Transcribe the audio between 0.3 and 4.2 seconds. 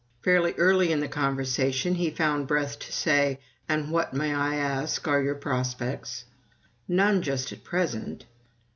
early in the conversation he found breath to say, "And what,